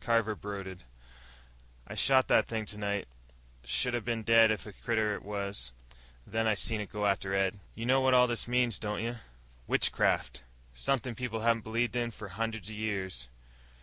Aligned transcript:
Carver 0.00 0.34
brooded. 0.34 0.84
"I 1.86 1.94
shot 1.94 2.28
that 2.28 2.46
thing 2.46 2.66
tonight. 2.66 3.08
Should 3.64 3.94
'a 3.94 4.02
been 4.02 4.22
dead 4.22 4.50
if 4.50 4.66
a 4.66 4.74
critter 4.74 5.14
ever 5.14 5.24
was. 5.24 5.72
Then 6.26 6.46
I 6.46 6.52
seen 6.52 6.82
it 6.82 6.90
go 6.92 7.06
after 7.06 7.34
Ed." 7.34 7.58
"You 7.74 7.86
know 7.86 8.02
what 8.02 8.12
all 8.12 8.26
this 8.26 8.46
means, 8.46 8.78
don't 8.78 9.02
you? 9.02 9.16
Witchcraft. 9.66 10.42
Something 10.74 11.14
people 11.14 11.40
haven't 11.40 11.64
believed 11.64 11.96
in 11.96 12.10
for 12.10 12.28
hundreds 12.28 12.68
of 12.68 12.76
years." 12.76 13.30